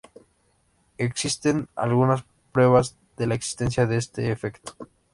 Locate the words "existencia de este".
3.35-4.31